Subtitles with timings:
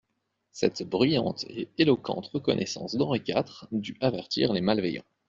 [0.51, 5.05] Cette bruyante et éloquente reconnaissance d'Henri quatre dut avertir les malveillants.